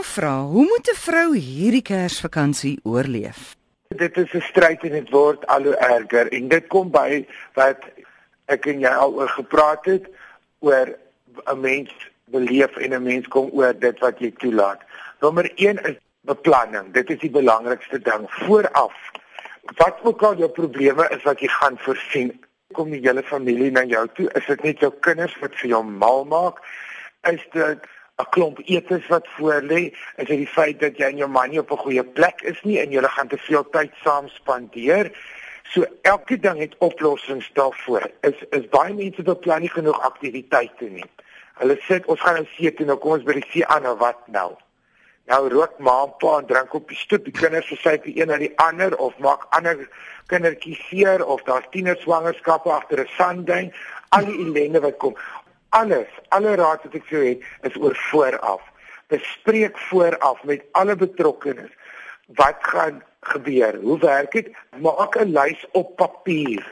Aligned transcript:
nou 0.00 0.08
vra, 0.08 0.34
hoe 0.40 0.64
moet 0.64 0.88
'n 0.88 0.96
vrou 0.96 1.34
hierdie 1.36 1.82
Kersvakansie 1.82 2.80
oorleef? 2.82 3.56
Dit 3.88 4.16
is 4.16 4.32
'n 4.32 4.40
stryd 4.40 4.82
en 4.82 4.92
dit 4.92 5.10
word 5.10 5.46
al 5.46 5.62
hoe 5.62 5.76
erger 5.76 6.32
en 6.32 6.48
dit 6.48 6.66
kom 6.68 6.90
by 6.90 7.26
wat 7.54 7.84
ek 8.46 8.66
en 8.66 8.80
jy 8.80 8.88
al 8.88 9.12
oor 9.14 9.28
gepraat 9.28 9.84
het 9.84 10.08
oor 10.60 10.96
'n 11.52 11.60
mens 11.60 11.90
beleef 12.24 12.76
en 12.76 12.94
'n 12.94 13.02
mens 13.02 13.28
kom 13.28 13.50
oor 13.52 13.74
dit 13.78 13.98
wat 13.98 14.18
jy 14.18 14.30
toelaat. 14.30 14.80
Nommer 15.20 15.52
1 15.54 15.78
is 15.84 15.96
beplanning. 16.20 16.92
Dit 16.92 17.10
is 17.10 17.18
die 17.18 17.30
belangrikste 17.30 17.98
ding 17.98 18.24
vooraf. 18.28 18.96
Wat 19.76 19.98
ook 20.02 20.22
al 20.22 20.36
jou 20.36 20.48
probleme 20.48 21.08
is 21.10 21.22
wat 21.22 21.40
jy 21.40 21.48
gaan 21.48 21.78
voorsien, 21.78 22.40
kom 22.72 22.90
die 22.90 23.00
hele 23.02 23.22
familie 23.22 23.70
na 23.70 23.84
jou 23.84 24.08
toe. 24.14 24.30
Is 24.32 24.46
dit 24.46 24.62
net 24.62 24.78
jou 24.78 24.92
kinders 25.00 25.38
wat 25.40 25.54
vir 25.54 25.68
jou 25.68 25.84
mal 25.84 26.24
maak? 26.24 26.56
Is 27.22 27.46
dit 27.52 27.78
'n 28.20 28.30
klomp 28.30 28.58
etes 28.64 29.06
wat 29.08 29.26
voor 29.36 29.62
lê? 29.62 29.82
Is 30.16 30.28
dit 30.28 30.38
die 30.44 30.46
feit 30.46 30.80
dat 30.80 30.96
jy 30.96 31.08
en 31.08 31.16
jou 31.16 31.28
man 31.28 31.50
nie 31.50 31.58
op 31.58 31.70
'n 31.72 31.84
goeie 31.84 32.04
plek 32.04 32.40
is 32.42 32.62
nie 32.62 32.78
en 32.80 32.90
julle 32.90 33.08
gaan 33.08 33.28
te 33.28 33.38
veel 33.38 33.68
tyd 33.70 33.92
saam 34.04 34.28
spandeer? 34.28 35.12
So 35.72 35.84
elke 36.02 36.38
ding 36.38 36.58
het 36.58 36.74
oplossings 36.78 37.50
daarvoor. 37.52 38.10
Is 38.20 38.34
is 38.50 38.68
baie 38.68 38.94
mense 38.94 39.22
beplan 39.22 39.60
nie 39.60 39.70
genoeg 39.70 40.00
aktiwiteite 40.00 40.84
nie. 40.84 41.04
Hulle 41.60 41.76
sê 41.86 42.00
ons 42.06 42.20
gaan 42.20 42.34
nou 42.34 42.46
see 42.56 42.74
toe, 42.74 42.86
nou 42.86 42.98
kom 42.98 43.12
ons 43.12 43.22
by 43.22 43.32
die 43.32 43.46
see 43.52 43.66
aan, 43.66 43.82
nou 43.82 43.96
wat 43.96 44.26
nou? 44.26 44.56
Nou 45.30 45.48
rook 45.52 45.78
ma 45.78 46.02
en 46.02 46.14
pa 46.18 46.38
en 46.38 46.46
drink 46.46 46.74
op 46.74 46.88
die 46.88 46.96
stoep, 46.96 47.24
die 47.24 47.32
kinders 47.36 47.68
versuip 47.70 48.04
die 48.04 48.16
een 48.20 48.32
na 48.32 48.38
die 48.40 48.52
ander 48.58 48.96
of 48.98 49.18
maak 49.18 49.44
ander 49.54 49.84
kindertjies 50.32 50.80
seer 50.88 51.22
of 51.26 51.44
daar's 51.46 51.68
tienerswangerskappe 51.70 52.72
agter 52.72 53.04
'n 53.04 53.10
sandduin, 53.18 53.72
al 54.08 54.24
die 54.24 54.38
ellende 54.44 54.80
wat 54.80 54.96
kom 54.96 55.14
alles, 55.70 56.08
alle 56.28 56.54
raad 56.58 56.82
wat 56.84 56.94
ek 56.98 57.06
vir 57.08 57.18
jou 57.18 57.26
het, 57.28 57.46
is 57.68 57.76
oor 57.78 57.96
vooraf. 58.10 58.62
Bespreek 59.10 59.78
vooraf 59.90 60.42
met 60.46 60.64
alle 60.78 60.96
betrokkenes 60.96 61.70
wat 62.38 62.58
gaan 62.60 63.02
gebeur. 63.20 63.78
Hoe 63.82 63.98
werk 63.98 64.32
dit? 64.32 64.50
Maak 64.78 65.16
'n 65.16 65.32
lys 65.32 65.66
op 65.72 65.96
papier. 65.96 66.64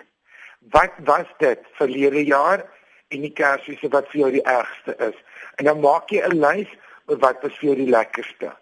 Wat 0.70 0.92
was 1.04 1.26
dit 1.38 1.58
verlede 1.72 2.24
jaar 2.24 2.64
en 3.08 3.20
die 3.20 3.32
Kersfees 3.32 3.90
wat 3.90 4.08
vir 4.10 4.20
jou 4.20 4.30
die 4.30 4.44
ergste 4.44 4.94
is? 4.98 5.16
En 5.56 5.64
dan 5.64 5.80
maak 5.80 6.10
jy 6.10 6.22
'n 6.22 6.40
lys 6.40 6.68
oor 7.06 7.18
wat 7.18 7.42
was 7.42 7.58
vir 7.58 7.68
jou 7.70 7.76
die 7.76 7.90
lekkerste. 7.90 8.52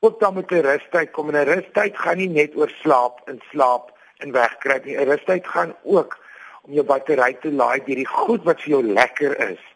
Ook 0.00 0.20
dan 0.20 0.34
met 0.34 0.50
'n 0.50 0.60
rustyd 0.60 1.10
kom 1.10 1.28
en 1.28 1.36
'n 1.36 1.54
rustyd 1.54 1.98
gaan 1.98 2.16
nie 2.16 2.28
net 2.28 2.56
oor 2.56 2.70
slaap 2.70 3.28
en 3.28 3.40
slaap 3.50 3.90
en 4.18 4.32
wegkruip 4.32 4.84
nie. 4.84 4.96
'n 4.96 5.08
Rustyd 5.08 5.46
gaan 5.46 5.74
ook 5.82 6.18
om 6.62 6.72
jou 6.72 6.84
battery 6.84 7.34
te 7.40 7.52
laai 7.52 7.80
deur 7.84 7.96
die 7.96 8.06
goed 8.06 8.42
wat 8.44 8.60
vir 8.60 8.70
jou 8.70 8.82
lekker 8.82 9.50
is 9.50 9.75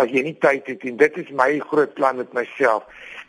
wat 0.00 0.12
jy 0.14 0.24
nie 0.24 0.36
tyd 0.40 0.68
het 0.70 0.84
en 0.88 0.96
dit 1.00 1.18
is 1.22 1.30
my 1.36 1.50
groot 1.70 1.92
plan 1.98 2.16
met 2.20 2.32
myself. 2.36 2.86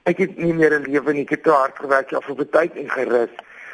Ek 0.10 0.22
het 0.24 0.38
nie 0.38 0.54
meer 0.54 0.74
'n 0.80 0.88
lewe 0.88 1.14
nie, 1.14 1.26
ek 1.28 1.36
het 1.38 1.44
te 1.44 1.52
hard 1.52 1.78
gewerk 1.80 2.12
op 2.12 2.40
'n 2.40 2.50
tyd 2.50 2.76
en 2.76 2.90
gerus, 2.90 3.34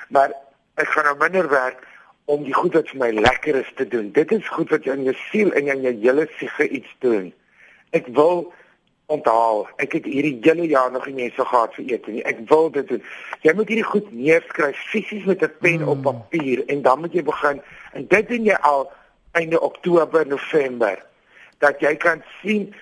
maar 0.09 0.33
ek 0.75 0.87
gaan 0.87 1.05
nou 1.05 1.17
minder 1.17 1.49
werk 1.49 1.79
om 2.25 2.43
die 2.43 2.53
goed 2.53 2.73
wat 2.73 2.89
vir 2.89 2.99
my 2.99 3.11
lekker 3.11 3.55
is 3.55 3.71
te 3.75 3.87
doen. 3.87 4.11
Dit 4.11 4.31
is 4.31 4.47
goed 4.47 4.69
wat 4.69 4.83
jy 4.83 4.93
in 4.93 5.03
jou 5.03 5.15
siel 5.31 5.51
en 5.53 5.67
in 5.67 5.81
jou 5.81 5.93
hele 5.93 6.27
siege 6.37 6.67
iets 6.67 6.95
doen. 6.99 7.33
Ek 7.91 8.07
wil 8.07 8.53
onthaal. 9.07 9.67
Ek 9.77 9.93
het 9.95 10.05
hierdie 10.05 10.37
hele 10.41 10.67
jaar 10.67 10.91
nog 10.91 11.05
nie 11.05 11.15
mense 11.15 11.45
gehad 11.45 11.73
vir 11.75 11.85
ete 11.85 12.11
nie. 12.11 12.23
Ek 12.23 12.39
wil 12.49 12.69
dit 12.71 12.87
doen. 12.87 13.03
Jy 13.41 13.53
moet 13.53 13.67
hierdie 13.67 13.87
goed 13.87 14.11
neerskryf 14.11 14.77
fisies 14.91 15.25
met 15.25 15.41
'n 15.41 15.53
pen 15.59 15.79
hmm. 15.79 15.87
op 15.87 16.01
papier 16.01 16.65
en 16.67 16.81
dan 16.81 16.99
moet 16.99 17.13
jy 17.13 17.23
begin 17.23 17.61
en 17.93 18.07
dit 18.07 18.27
doen 18.27 18.43
jy 18.43 18.57
al 18.61 18.91
einde 19.31 19.61
Oktober, 19.61 20.27
November 20.27 21.05
dat 21.57 21.79
jy 21.79 21.95
kan 21.95 22.23
sien 22.41 22.73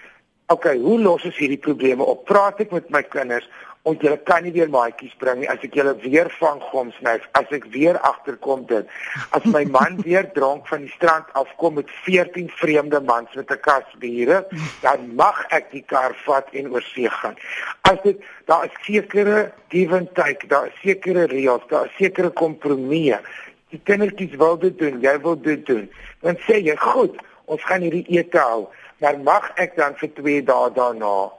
okay, 0.48 0.78
hoe 0.78 1.00
los 1.02 1.24
ons 1.26 1.38
hierdie 1.38 1.62
probleme 1.62 2.04
op? 2.04 2.26
Praat 2.26 2.60
ek 2.66 2.72
met 2.76 2.90
my 2.94 3.04
kinders 3.04 3.48
want 3.86 4.02
julle 4.02 4.18
kan 4.26 4.42
nie 4.42 4.54
weer 4.54 4.70
maatjies 4.74 5.14
bring 5.22 5.44
nie. 5.44 5.50
As 5.50 5.62
ek 5.66 5.76
julle 5.78 5.94
weer 6.02 6.30
vang 6.40 6.62
goms 6.72 6.96
nou 7.06 7.14
as 7.38 7.52
ek 7.54 7.68
weer 7.74 8.00
agterkom 8.08 8.64
dit. 8.70 8.90
As 9.38 9.46
my 9.54 9.62
man 9.70 10.00
weer 10.08 10.26
dronk 10.34 10.66
van 10.72 10.88
die 10.88 10.94
strand 10.96 11.30
afkom 11.38 11.78
met 11.78 11.92
14 12.08 12.50
vreemde 12.62 13.02
mans 13.06 13.30
met 13.38 13.52
'n 13.54 13.62
kas 13.62 13.86
biere 14.02 14.42
dan 14.82 15.14
mag 15.16 15.44
ek 15.54 15.70
die 15.72 15.84
kar 15.86 16.18
vat 16.26 16.50
en 16.54 16.72
oor 16.74 16.82
see 16.82 17.10
gaan. 17.10 17.38
As 17.86 18.02
dit 18.04 18.18
daar 18.50 18.66
is 18.66 18.74
sekere 18.82 19.52
give 19.70 19.94
and 19.94 20.10
take 20.16 20.48
daar 20.48 20.68
is 20.74 20.82
sekere 20.82 21.30
reëls 21.30 21.70
daar 21.70 21.86
is 21.86 21.98
sekere 22.02 22.34
kompromieë. 22.34 23.22
Die 23.70 23.82
kindertjies 23.84 24.36
wil 24.42 24.58
dit 24.58 24.78
doen 24.80 25.02
jy 25.02 25.16
wil 25.22 25.38
dit 25.38 25.66
doen. 25.66 25.86
Dan 26.26 26.42
sê 26.50 26.58
jy 26.58 26.76
goed 26.76 27.22
ons 27.46 27.62
gaan 27.64 27.86
hierdie 27.86 28.06
ete 28.10 28.42
hou, 28.42 28.66
maar 29.00 29.20
mag 29.20 29.52
ek 29.56 29.76
dan 29.76 29.96
vir 30.00 30.12
2 30.20 30.42
dae 30.48 30.72
daarna 30.76 31.32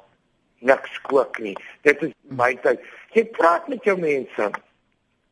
niks 0.59 1.01
kook 1.09 1.39
nie. 1.39 1.57
Dit 1.83 2.03
is 2.03 2.13
my 2.29 2.55
tyd. 2.65 2.81
Jy 3.17 3.27
praat 3.37 3.69
met 3.69 3.85
jou 3.85 3.97
mense. 4.01 4.49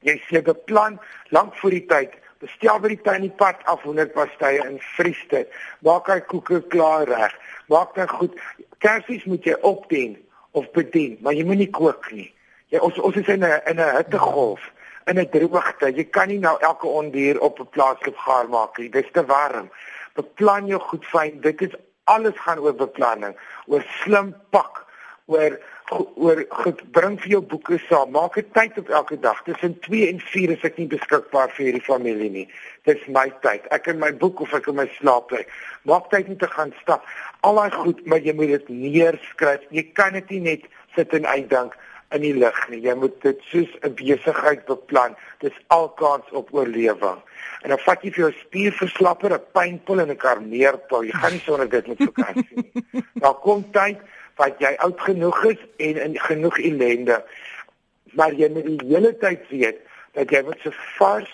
Jy 0.05 0.17
sê 0.29 0.43
beplan 0.45 0.99
lank 1.37 1.57
voor 1.61 1.77
die 1.77 1.87
tyd. 1.89 2.13
Bestel 2.45 2.81
by 2.83 2.93
die 2.93 3.01
tuin 3.07 3.25
die 3.25 3.33
pad 3.41 3.63
af 3.71 3.83
100 3.89 4.13
pastye 4.13 4.61
in 4.67 4.77
vries 4.97 5.21
dit. 5.31 5.51
Maak 5.87 6.11
hy 6.13 6.21
koeke 6.29 6.61
klaar 6.75 7.09
reg. 7.09 7.33
Maak 7.73 7.95
dan 7.97 8.11
goed. 8.11 8.37
Kersies 8.85 9.25
moet 9.25 9.47
jy 9.49 9.57
opdien 9.65 10.19
of 10.53 10.69
bedien, 10.77 11.17
maar 11.25 11.35
jy 11.35 11.45
moenie 11.49 11.71
kook 11.73 12.11
nie. 12.13 12.29
Jy 12.73 12.83
ons 12.85 12.99
ons 13.01 13.17
is 13.17 13.29
in 13.33 13.45
'n 13.45 13.61
in 13.71 13.81
'n 13.81 13.97
hittegolf 13.97 14.61
in 15.07 15.19
'n 15.19 15.29
droogte. 15.31 15.93
Jy 15.97 16.05
kan 16.05 16.29
nie 16.29 16.39
nou 16.39 16.57
elke 16.61 16.87
ondier 16.87 17.41
op 17.41 17.61
'n 17.61 17.69
plaaskip 17.71 18.17
gaar 18.17 18.49
maak 18.49 18.79
nie. 18.79 18.91
Dit 18.91 19.05
is 19.05 19.13
te 19.13 19.25
warm 19.25 19.71
beplan 20.15 20.67
jou 20.71 20.81
goed 20.81 21.07
fyn. 21.11 21.41
Dit 21.43 21.63
is 21.67 21.75
alles 22.05 22.37
gaan 22.45 22.59
oor 22.59 22.75
beplanning, 22.75 23.37
oor 23.67 23.85
slim 24.03 24.35
pak, 24.51 24.85
oor 25.27 25.59
oor 25.93 26.41
goed 26.49 26.81
bring 26.97 27.19
vir 27.21 27.35
jou 27.35 27.41
boeke 27.45 27.79
saam. 27.89 28.11
Maak 28.11 28.39
'n 28.39 28.51
tyd 28.53 28.79
op 28.79 28.89
elke 28.89 29.19
dag. 29.21 29.43
Tussen 29.45 29.79
2 29.81 30.09
en 30.09 30.21
4 30.21 30.51
is 30.51 30.65
ek 30.65 30.79
nie 30.79 30.87
beskikbaar 30.87 31.51
vir 31.51 31.65
hierdie 31.67 31.85
familie 31.85 32.31
nie. 32.31 32.49
Dis 32.85 33.07
my 33.07 33.33
tyd. 33.41 33.67
Ek 33.71 33.87
in 33.87 33.99
my 33.99 34.13
boek 34.13 34.41
of 34.41 34.55
ek 34.55 34.67
in 34.67 34.77
my 34.77 34.89
slaap 34.99 35.31
lê. 35.31 35.45
Maak 35.83 36.11
tyd 36.11 36.29
om 36.29 36.37
te 36.37 36.49
gaan 36.49 36.73
stap. 36.81 37.05
Al 37.41 37.55
daai 37.55 37.71
goed, 37.71 38.07
maar 38.07 38.19
jy 38.19 38.33
moet 38.33 38.49
dit 38.49 38.69
neerskryf. 38.69 39.61
Jy 39.71 39.93
kan 39.93 40.13
dit 40.13 40.31
nie 40.31 40.41
net 40.41 40.63
sit 40.95 41.13
en 41.13 41.27
uitdink 41.27 41.77
in 42.15 42.25
die 42.25 42.35
lig 42.35 42.59
nie. 42.71 42.81
Jy 42.81 42.95
moet 42.95 43.15
dit 43.23 43.41
soos 43.51 43.71
'n 43.83 43.95
besigheid 43.95 44.65
beplan. 44.67 45.17
Dis 45.41 45.57
alkans 45.69 46.31
op 46.31 46.53
oorlewing 46.55 47.21
en 47.65 47.73
dan 47.73 47.81
vat 47.81 48.03
jy 48.05 48.11
vir 48.13 48.23
jou 48.27 48.33
spierverslapper 48.39 49.33
'n 49.33 49.47
pynpil 49.57 50.01
en 50.01 50.11
'n 50.11 50.17
karneerpil. 50.17 51.05
Jy 51.05 51.13
gaan 51.13 51.33
nie 51.33 51.41
sonder 51.41 51.69
dit 51.69 51.87
met 51.87 51.99
vakansie 51.99 52.57
nie. 52.61 52.85
Daar 53.23 53.39
kom 53.41 53.65
tyd 53.73 53.99
wat 54.37 54.59
jy 54.59 54.75
oud 54.77 55.01
genoeg 55.01 55.45
is 55.45 55.61
en 55.77 55.97
in 55.97 56.19
genoeg 56.19 56.59
ellende. 56.59 57.25
Maar 58.13 58.33
jy 58.33 58.49
moet 58.53 58.67
die 58.67 58.95
hele 58.95 59.17
tyd 59.19 59.49
weet 59.49 59.81
dat 60.13 60.31
jy 60.31 60.43
moet 60.43 60.61
so 60.63 60.71
vars 60.99 61.31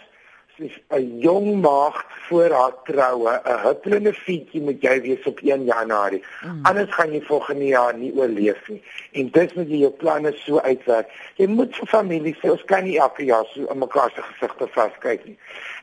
soos 0.60 0.81
'n 0.88 1.21
jong 1.21 1.60
maagd 1.60 2.06
voor 2.28 2.50
haar 2.50 2.75
troue, 2.84 3.41
'n 3.44 3.60
huppelende 3.65 4.12
fietjie 4.12 4.60
moet 4.60 4.82
jy 4.82 5.00
wees 5.00 5.25
op 5.25 5.38
1 5.43 5.65
Januarie. 5.65 6.25
Mm. 6.44 6.60
Anders 6.62 6.94
gaan 6.94 7.12
jy 7.12 7.22
volgende 7.22 7.66
jaar 7.66 7.94
nie 7.94 8.12
oorleef 8.15 8.69
nie. 8.69 8.82
En 9.12 9.31
dis 9.31 9.54
moet 9.54 9.69
jy 9.69 9.76
jou 9.76 9.91
planne 9.91 10.32
so 10.32 10.60
uitwerk. 10.60 11.09
Jy 11.37 11.47
moet 11.47 11.76
vir 11.76 11.87
familie 11.87 12.37
sê 12.43 12.50
ons 12.50 12.65
kan 12.65 12.84
nie 12.84 12.98
elke 12.98 13.25
jaar 13.25 13.47
so 13.47 13.66
in 13.72 13.78
mekaar 13.78 14.10
se 14.15 14.22
gesigte 14.22 14.69
vaskyk 14.69 15.25
nie. 15.25 15.38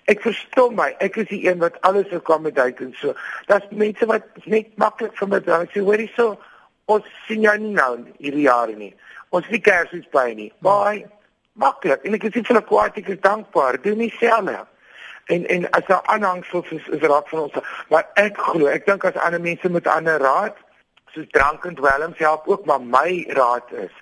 Ek 0.05 0.21
verstom 0.21 0.75
my. 0.75 0.95
Ek 0.99 1.15
is 1.15 1.27
die 1.27 1.49
een 1.49 1.57
wat 1.57 1.81
alles 1.81 2.11
accommodate 2.11 2.83
en 2.83 2.93
so. 2.93 3.13
Daar's 3.45 3.65
mense 3.69 4.05
wat 4.05 4.23
net 4.45 4.77
maklik 4.77 5.17
vir 5.17 5.27
my 5.27 5.39
dan 5.39 5.67
sê, 5.67 5.81
"Hoorie 5.81 6.11
so, 6.15 6.37
ons 6.85 7.03
sien 7.27 7.41
jou 7.41 7.57
nie 7.57 7.73
nou 7.73 8.05
hierdie 8.19 8.47
jaar 8.47 8.67
nie. 8.67 8.95
Ons 9.29 9.49
nie 9.49 9.59
kersies 9.59 10.07
by 10.11 10.33
nie." 10.33 10.53
Baie 10.61 10.99
mm 10.99 11.16
maklik. 11.57 12.03
En 12.05 12.13
ek 12.13 12.23
is 12.23 12.47
vir 12.47 12.57
'n 12.57 12.65
kwaad 12.71 12.97
ek 12.97 13.13
is 13.13 13.21
dankbaar. 13.21 13.81
Doen 13.81 13.97
nie 13.97 14.13
selfe 14.19 14.65
en 15.27 15.47
en 15.47 15.69
as 15.69 15.85
daar 15.85 16.05
aanhangsels 16.05 16.69
is 16.71 16.87
is 16.87 17.01
raak 17.01 17.29
van 17.29 17.39
ons 17.39 17.53
maar 17.89 18.07
ek 18.13 18.37
glo 18.37 18.67
ek 18.71 18.85
dink 18.85 19.05
as 19.05 19.19
ander 19.27 19.41
mense 19.41 19.69
met 19.69 19.87
ander 19.87 20.19
raad 20.23 20.59
soos 21.13 21.27
drank 21.35 21.65
en 21.65 21.75
dwelms 21.75 22.19
help 22.23 22.47
ook 22.47 22.65
maar 22.65 22.81
my 22.81 23.25
raad 23.39 23.71
is 23.71 23.95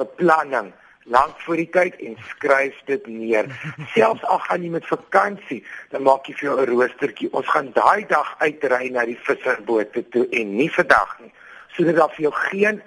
beplanning 0.00 0.72
lank 1.04 1.38
voor 1.44 1.58
die 1.58 1.70
tyd 1.74 1.96
en 1.98 2.16
skryf 2.28 2.76
dit 2.86 3.06
neer. 3.06 3.48
Selfs 3.94 4.22
al 4.24 4.38
gaan 4.38 4.62
jy 4.62 4.70
met 4.70 4.86
vakansie 4.86 5.60
dan 5.90 6.04
maak 6.06 6.26
jy 6.30 6.34
vir 6.38 6.48
jou 6.48 6.56
'n 6.60 6.68
roostertjie. 6.70 7.30
Ons 7.32 7.48
gaan 7.50 7.72
daai 7.74 8.06
dag 8.06 8.34
uitry 8.38 8.90
na 8.90 9.04
die 9.04 9.18
visserbote 9.18 10.08
toe 10.08 10.26
en 10.30 10.56
nie 10.56 10.70
vandag 10.70 11.16
nie 11.20 11.32
sodat 11.76 11.96
daar 11.96 12.12
vir 12.14 12.22
jou 12.28 12.34
geen 12.50 12.82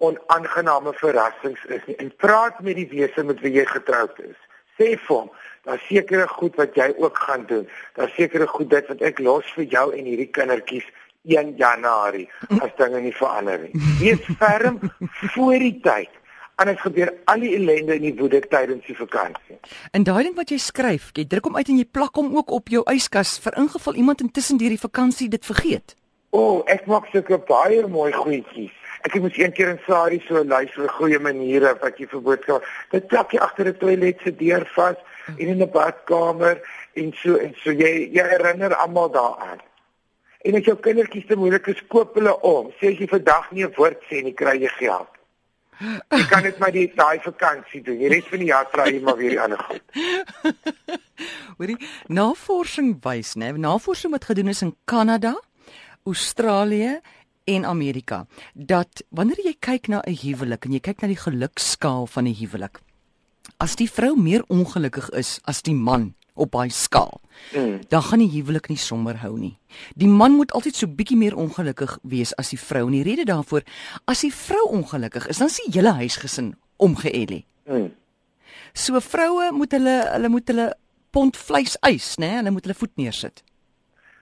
onaangename 0.00 0.92
verrassings 1.00 1.64
is 1.68 1.84
nie. 1.86 1.96
En 1.96 2.12
praat 2.16 2.60
met 2.64 2.78
die 2.80 2.88
wese 2.88 3.24
met 3.24 3.40
wie 3.44 3.52
jy 3.58 3.66
getroud 3.68 4.16
is. 4.24 4.38
Sê 4.78 4.94
vir 4.96 5.16
hom, 5.16 5.28
daar 5.68 5.80
sekerre 5.88 6.28
goed 6.28 6.56
wat 6.60 6.76
jy 6.78 6.88
ook 6.96 7.18
gaan 7.26 7.44
doen. 7.50 7.66
Daar 7.98 8.12
sekerre 8.16 8.48
goed 8.48 8.70
dit 8.70 8.88
wat 8.92 9.04
ek 9.10 9.20
los 9.20 9.50
vir 9.56 9.68
jou 9.76 9.86
en 9.96 10.08
hierdie 10.08 10.30
kindertjies 10.32 10.86
1 11.28 11.52
Januarie 11.60 12.28
as 12.64 12.72
dinge 12.78 13.02
nie 13.04 13.12
verander 13.12 13.60
nie. 13.66 13.84
Wees 14.00 14.24
ferm 14.40 14.80
voor 15.34 15.60
die 15.60 15.76
tyd. 15.84 16.16
Anders 16.60 16.80
gebeur 16.84 17.12
al 17.24 17.44
die 17.44 17.54
ellende 17.56 17.96
in 17.96 18.04
die 18.04 18.16
woede 18.16 18.40
tydens 18.48 18.84
die 18.88 18.96
vakansie. 18.96 19.56
En 19.96 20.04
daai 20.04 20.26
ding 20.26 20.36
wat 20.36 20.52
jy 20.52 20.58
skryf, 20.60 21.08
jy 21.16 21.24
druk 21.28 21.48
hom 21.48 21.56
uit 21.56 21.68
en 21.72 21.78
jy 21.80 21.86
plak 21.88 22.16
hom 22.20 22.34
ook 22.36 22.52
op 22.56 22.72
jou 22.72 22.82
yskas 22.92 23.38
vir 23.44 23.56
ingeval 23.60 23.96
iemand 24.00 24.24
intussen 24.24 24.60
deur 24.60 24.72
die 24.72 24.80
vakansie 24.80 25.28
dit 25.32 25.44
vergeet. 25.44 25.96
O, 26.30 26.40
oh, 26.40 26.58
ek 26.70 26.84
maak 26.86 27.08
sulke 27.12 27.40
baie 27.48 27.80
mooi 27.88 28.12
goedjies. 28.12 28.76
Ek 29.00 29.14
het 29.14 29.22
mos 29.22 29.38
een 29.38 29.52
keer 29.52 29.70
in 29.72 29.80
Sari 29.86 30.20
so 30.26 30.42
'n 30.42 30.48
lys 30.48 30.74
vir 30.74 30.88
goeie 30.88 31.18
maniere 31.18 31.74
wat 31.80 31.98
jy 31.98 32.06
vir 32.06 32.20
boodskap. 32.20 32.64
Dit 32.90 33.08
plak 33.08 33.32
jy 33.32 33.40
agter 33.40 33.68
'n 33.68 33.78
toilet 33.78 34.20
se 34.22 34.30
deur 34.36 34.66
vas 34.74 34.96
en 35.38 35.46
in 35.46 35.62
'n 35.62 35.70
badkamer 35.70 36.60
en 36.94 37.12
so 37.12 37.36
en 37.36 37.54
so 37.62 37.70
jy 37.70 38.10
jy 38.12 38.22
herinner 38.22 38.74
almal 38.74 39.08
daaraan. 39.08 39.60
En 40.44 40.56
as 40.56 40.64
jou 40.64 40.76
kindertjies 40.76 41.26
te 41.26 41.36
moeilik 41.36 41.66
is, 41.66 41.82
koop 41.88 42.14
hulle 42.14 42.40
om. 42.40 42.72
Sê 42.80 42.92
as 42.92 42.98
jy 42.98 43.06
vandag 43.08 43.50
nie 43.52 43.64
'n 43.64 43.72
woord 43.76 44.00
sê 44.10 44.22
nie, 44.22 44.34
kry 44.34 44.56
jy 44.60 44.68
geld. 44.68 45.08
Jy 46.10 46.24
kan 46.28 46.42
dit 46.42 46.58
maar 46.58 46.72
die 46.72 46.92
daai 46.94 47.20
vakansie 47.24 47.80
doen. 47.82 47.98
Die 47.98 48.08
res 48.08 48.26
van 48.28 48.38
die 48.38 48.50
jaar 48.50 48.66
kry 48.68 48.90
jy 48.92 49.00
maar 49.00 49.16
weer 49.16 49.30
die 49.30 49.40
ander 49.40 49.58
goed. 49.58 49.82
Hoorie, 51.58 51.78
navorsing 52.08 52.98
wys, 53.04 53.34
né? 53.40 53.52
Navorsing 53.56 54.12
wat 54.12 54.24
gedoen 54.24 54.48
is 54.48 54.62
in 54.62 54.74
Kanada, 54.84 55.34
Australië 56.04 57.00
en 57.54 57.64
Amerika 57.64 58.26
dat 58.54 59.02
wanneer 59.10 59.40
jy 59.44 59.56
kyk 59.58 59.88
na 59.88 60.02
'n 60.06 60.16
huwelik 60.22 60.64
en 60.64 60.72
jy 60.72 60.80
kyk 60.80 61.02
na 61.02 61.08
die 61.08 61.22
gelukskaal 61.26 62.06
van 62.06 62.26
'n 62.26 62.34
huwelik, 62.34 62.80
as 63.58 63.76
die 63.76 63.90
vrou 63.90 64.16
meer 64.16 64.44
ongelukkig 64.48 65.10
is 65.10 65.40
as 65.44 65.62
die 65.62 65.74
man 65.74 66.14
op 66.34 66.52
daai 66.52 66.70
skaal, 66.70 67.20
mm. 67.54 67.80
dan 67.88 68.02
gaan 68.02 68.18
die 68.18 68.30
huwelik 68.30 68.68
nie 68.68 68.78
sommer 68.78 69.16
hou 69.20 69.38
nie. 69.38 69.58
Die 69.94 70.08
man 70.08 70.32
moet 70.32 70.52
altyd 70.52 70.76
so 70.76 70.86
bietjie 70.86 71.16
meer 71.16 71.36
ongelukkig 71.36 71.98
wees 72.02 72.32
as 72.40 72.52
die 72.54 72.60
vrou. 72.60 72.86
En 72.86 72.92
die 72.92 73.02
rede 73.02 73.24
daarvoor, 73.24 73.62
as 74.04 74.20
die 74.20 74.32
vrou 74.34 74.68
ongelukkig 74.70 75.26
is, 75.26 75.38
dan 75.38 75.48
is 75.48 75.60
die 75.64 75.72
hele 75.72 75.92
huisgesin 75.92 76.54
omgeëlie. 76.76 77.44
Mm. 77.66 77.90
So 78.72 79.00
vroue 79.00 79.50
moet 79.52 79.72
hulle 79.72 79.96
hulle 80.12 80.28
moet 80.28 80.48
hulle 80.48 80.74
pond 81.10 81.36
vleis 81.36 81.76
eis, 81.86 82.14
né? 82.22 82.36
Hulle 82.38 82.50
moet 82.54 82.64
hulle 82.64 82.78
voet 82.78 82.96
neersit. 82.96 83.42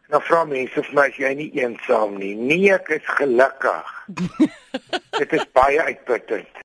Nou 0.09 0.21
vra 0.25 0.45
mense 0.49 0.81
vir 0.87 0.95
my 0.97 1.03
as 1.11 1.17
jy 1.21 1.31
nie 1.37 1.49
eensaam 1.61 2.15
nie. 2.21 2.33
Nee, 2.35 2.71
ek 2.73 2.89
is 2.97 3.11
gelukkig. 3.19 3.91
Dit 5.19 5.35
is 5.37 5.45
baie 5.53 5.83
uitputtend. 5.85 6.63